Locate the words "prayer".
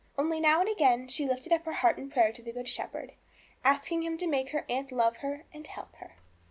2.09-2.31